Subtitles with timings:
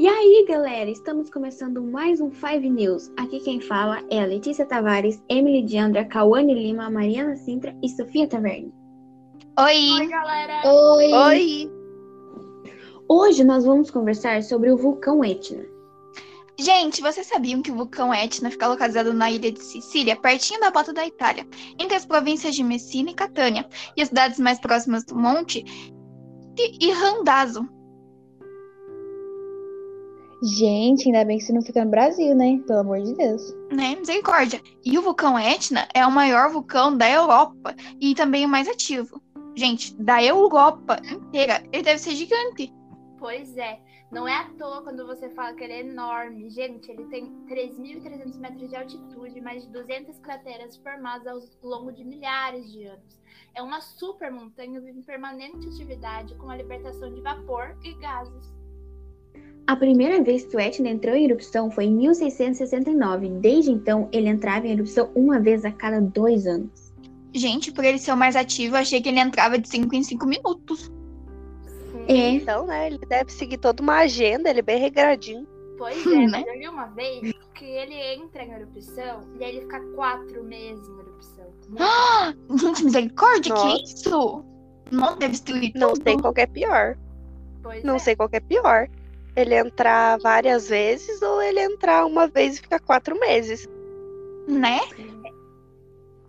[0.00, 3.12] E aí, galera, estamos começando mais um Five News.
[3.18, 8.26] Aqui quem fala é a Letícia Tavares, Emily Diandra, Cauane Lima, Mariana Sintra e Sofia
[8.26, 8.72] Taverne.
[9.58, 9.90] Oi!
[10.00, 10.62] Oi, galera!
[10.64, 11.12] Oi!
[11.12, 11.70] Oi!
[13.10, 15.66] Hoje nós vamos conversar sobre o vulcão Etna.
[16.58, 20.70] Gente, vocês sabiam que o vulcão Etna fica localizado na ilha de Sicília, pertinho da
[20.70, 21.46] bota da Itália,
[21.78, 25.62] entre as províncias de Messina e Catânia, e as cidades mais próximas do monte
[26.58, 27.68] e Randazzo.
[30.42, 32.58] Gente, ainda bem que isso não fica no Brasil, né?
[32.66, 33.54] Pelo amor de Deus.
[33.70, 33.94] Né?
[33.96, 34.60] Misericórdia.
[34.84, 39.20] E o vulcão Etna é o maior vulcão da Europa e também o mais ativo.
[39.54, 41.62] Gente, da Europa inteira.
[41.72, 42.72] Ele deve ser gigante.
[43.18, 43.78] Pois é.
[44.10, 46.48] Não é à toa quando você fala que ele é enorme.
[46.50, 51.26] Gente, ele tem 3.300 metros de altitude e mais de 200 crateras formadas
[51.62, 53.20] ao longo de milhares de anos.
[53.54, 58.59] É uma super montanha vive em permanente atividade com a libertação de vapor e gases.
[59.70, 63.28] A primeira vez que o Etna entrou em erupção foi em 1669.
[63.40, 66.92] Desde então, ele entrava em erupção uma vez a cada dois anos.
[67.32, 70.02] Gente, por ele ser o mais ativo, eu achei que ele entrava de 5 em
[70.02, 70.90] 5 minutos.
[72.08, 75.46] É, Então, né, ele deve seguir toda uma agenda, ele é bem regradinho.
[75.78, 76.26] Pois é, Né?
[76.26, 77.20] mas eu li uma vez
[77.54, 81.46] que ele entra em erupção e aí ele fica quatro meses em erupção.
[81.78, 83.82] Ah, gente, misericórdia, que Nossa.
[83.84, 84.44] isso?
[84.90, 86.02] Não deve destruir Não tudo.
[86.02, 86.98] sei qual que é pior.
[87.62, 87.98] Pois Não é.
[88.00, 88.88] sei qual que é pior.
[89.40, 93.68] Ele entrar várias vezes ou ele entrar uma vez e ficar quatro meses.
[94.48, 94.80] Né?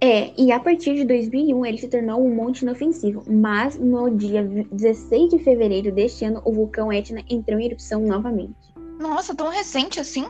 [0.00, 3.22] é, e a partir de 2001 ele se tornou um monte inofensivo.
[3.28, 8.56] Mas no dia 16 de fevereiro deste ano, o vulcão Etna entrou em erupção novamente.
[8.98, 10.26] Nossa, tão recente assim.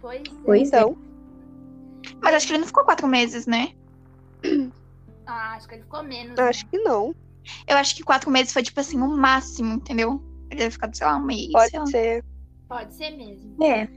[0.00, 0.30] Pois é.
[0.44, 0.80] Pois é.
[0.80, 0.96] Então,
[2.22, 3.72] Mas acho que ele não ficou quatro meses, né?
[5.26, 6.38] Ah, acho que ele ficou menos.
[6.38, 7.14] acho que não.
[7.66, 10.22] Eu acho que quatro meses foi, tipo assim, o máximo, entendeu?
[10.58, 11.52] Deve ficar, sei lá, um mês.
[11.52, 12.24] Pode ser.
[12.68, 13.62] Pode ser mesmo.
[13.64, 13.88] É,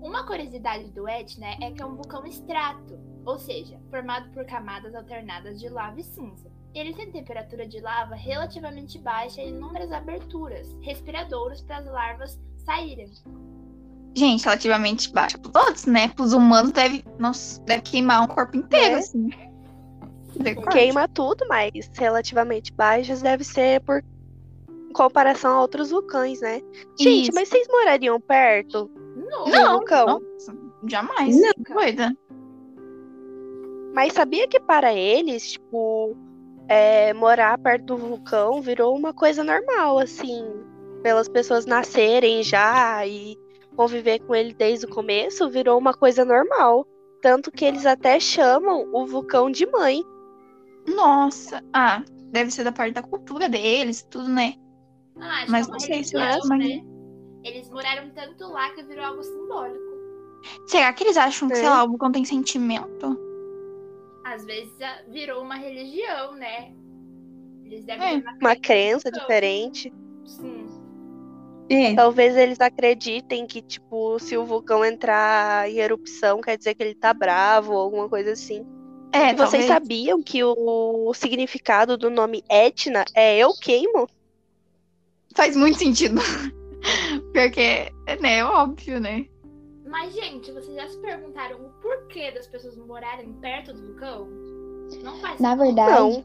[0.00, 4.94] Uma curiosidade do Etna é que é um vulcão extrato, ou seja, formado por camadas
[4.94, 6.50] alternadas de lava e cinza.
[6.74, 13.10] Ele tem temperatura de lava relativamente baixa e inúmeras aberturas, respiradouros para as larvas saírem.
[14.16, 16.08] Gente, relativamente baixa para todos, né?
[16.08, 18.98] Para os humanos deve, nossa, deve queimar um corpo inteiro, É.
[18.98, 19.30] assim.
[20.36, 20.72] Misericórdia.
[20.72, 24.02] Queima tudo, mas relativamente baixas deve ser por
[24.92, 26.60] comparação a outros vulcões, né?
[26.98, 27.32] Gente, Isso.
[27.34, 30.06] mas vocês morariam perto Não, do Não, vulcão?
[30.06, 30.56] Nossa,
[30.86, 31.40] jamais.
[31.40, 31.52] Não.
[31.74, 32.16] Doida.
[33.94, 36.16] Mas sabia que para eles, tipo,
[36.68, 40.44] é, morar perto do vulcão virou uma coisa normal, assim,
[41.02, 43.36] pelas pessoas nascerem já e
[43.76, 46.86] conviver com ele desde o começo, virou uma coisa normal.
[47.22, 50.02] Tanto que eles até chamam o vulcão de mãe.
[50.88, 51.62] Nossa.
[51.72, 54.54] Ah, deve ser da parte da cultura deles, tudo, né?
[55.18, 56.82] Ah, acho Mas que é não uma sei se eu acho uma né?
[57.44, 59.90] Eles moraram tanto lá que virou algo simbólico.
[60.66, 61.70] Será que eles acham que, sei É.
[61.70, 63.18] lá, o vulcão tem sentimento?
[64.24, 66.72] Às vezes ah, virou uma religião, né?
[67.64, 69.20] Eles devem É, ter Uma crença vulcão.
[69.20, 69.92] diferente.
[70.26, 70.66] Sim.
[71.70, 71.94] é.
[71.94, 76.94] Talvez eles acreditem que, tipo, se o vulcão entrar em erupção, quer dizer que ele
[76.94, 78.66] tá bravo ou alguma coisa assim.
[79.12, 79.66] É, vocês talvez.
[79.66, 80.54] sabiam que o,
[81.08, 84.08] o significado do nome Etna é eu queimo?
[85.34, 86.20] Faz muito sentido.
[87.32, 89.26] Porque, né, é óbvio, né?
[89.86, 94.28] Mas, gente, vocês já se perguntaram o porquê das pessoas morarem perto do vulcão?
[95.02, 95.64] Não faz Na sentido.
[95.66, 96.24] verdade, Não.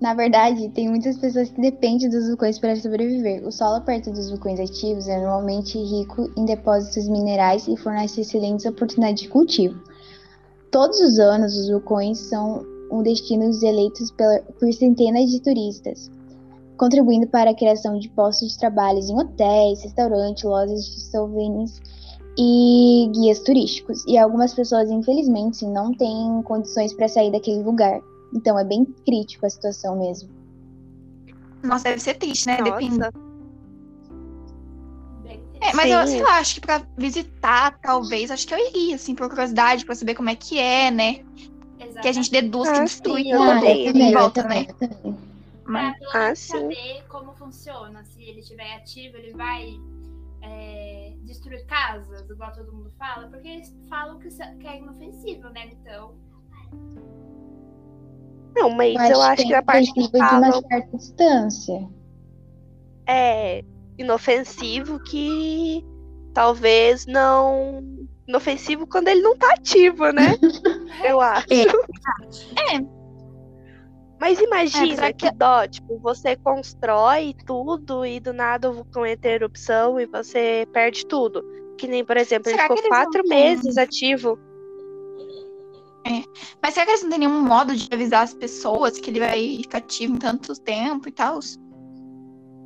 [0.00, 3.46] na verdade, tem muitas pessoas que dependem dos vulcões para sobreviver.
[3.46, 8.66] O solo perto dos vulcões ativos é normalmente rico em depósitos minerais e fornece excelentes
[8.66, 9.80] oportunidades de cultivo.
[10.70, 16.10] Todos os anos, os vulcões são um destino eleitos pela- por centenas de turistas,
[16.76, 21.80] contribuindo para a criação de postos de trabalho em hotéis, restaurantes, lojas de souvenirs
[22.38, 24.04] e guias turísticos.
[24.06, 28.00] E algumas pessoas, infelizmente, não têm condições para sair daquele lugar.
[28.34, 30.28] Então é bem crítico a situação mesmo.
[31.62, 32.58] Nossa, deve ser triste, né?
[32.58, 33.10] Nossa.
[35.60, 36.12] É, mas eu, Sim.
[36.12, 39.94] sei lá, acho que pra visitar, talvez, acho que eu iria, assim, por curiosidade, pra
[39.94, 41.24] saber como é que é, né?
[42.02, 44.66] Que a gente deduz que Ah, destrui eu tudo em eu volta, né?
[44.66, 45.25] eu também.
[45.66, 48.04] Mas, Pra Ah, saber como funciona.
[48.04, 49.74] Se ele estiver ativo, ele vai
[50.42, 55.48] é, destruir casas, igual todo mundo fala, porque eles falam que, isso- que é inofensivo,
[55.50, 55.66] né?
[55.72, 56.14] Então,
[58.54, 60.68] Não, mas Eu acho, eu acho que que é a parte que inofensivo de uma
[60.68, 61.88] certa distância.
[63.08, 63.64] é
[63.98, 65.84] inofensivo que
[66.32, 67.82] talvez não.
[68.26, 70.26] Inofensivo quando ele não tá ativo, né?
[71.04, 71.46] eu acho.
[71.52, 72.80] É.
[74.20, 79.30] Mas imagina apesar que dó, tipo, você constrói tudo e do nada o vulcão entra
[79.30, 81.44] em erupção e você perde tudo.
[81.76, 84.38] Que nem, por exemplo, ele Será que ficou não quatro têm- meses ativo.
[86.62, 89.56] Mas será que eles não têm nenhum modo de avisar as pessoas que ele vai
[89.56, 91.40] ficar ativo em tanto tempo e tal?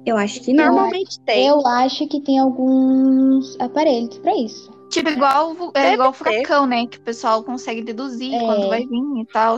[0.06, 0.66] Eu acho que não.
[0.66, 1.46] Normalmente tem.
[1.48, 4.70] Eu acho que tem alguns aparelhos pra isso.
[4.90, 6.86] Tipo, igual, o- é Deve igual o furacão, né?
[6.86, 8.40] Que o pessoal consegue deduzir É.
[8.40, 9.56] quando vai vir e tal.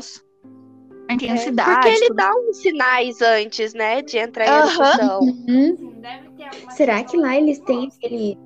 [1.13, 1.71] É, intensidade.
[1.71, 4.51] porque ele dá uns sinais antes, né, de entrar em.
[4.51, 5.11] Uhum.
[5.11, 5.93] Alguma
[6.71, 8.39] Será que lá eles têm aquele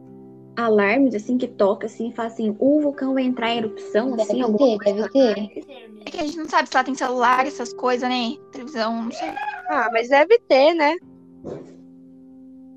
[0.56, 4.22] alarmes assim que toca assim e fala assim, o vulcão vai entrar em erupção, Deve
[4.22, 5.34] assim, ter, deve ter.
[5.34, 6.00] Deve ter mesmo.
[6.06, 8.36] É que a gente não sabe se lá tem celular, essas coisas, né?
[8.52, 9.28] Televisão, não sei.
[9.68, 10.96] Ah, mas deve ter, né?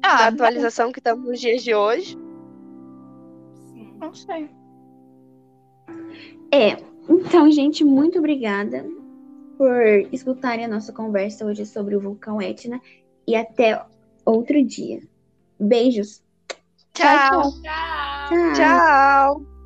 [0.04, 2.18] Ah, A atualização que estamos nos dias de hoje.
[3.72, 3.94] Sim.
[4.00, 4.50] não sei.
[6.52, 6.78] É,
[7.08, 8.86] então, gente, muito obrigada
[9.60, 9.84] por
[10.14, 12.80] escutarem a nossa conversa hoje sobre o vulcão Etna
[13.28, 13.86] e até
[14.24, 15.02] outro dia.
[15.60, 16.24] Beijos.
[16.94, 17.42] Tchau.
[17.42, 17.62] Tchau.
[18.30, 18.54] Tchau.
[18.54, 19.59] Tchau!